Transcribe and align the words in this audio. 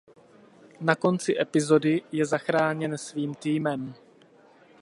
Na 0.79 0.95
konci 0.95 1.39
epizody 1.41 2.01
je 2.11 2.25
zachráněn 2.25 2.97
svým 2.97 3.35
týmem. 3.35 3.93